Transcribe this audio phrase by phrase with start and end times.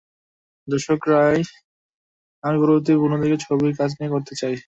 [0.67, 1.59] দর্শকের রায় নিয়েই
[2.43, 4.55] আমি পরবর্তী পূর্ণদৈর্ঘ্য ছবির কাজ শুরু করতে চাই।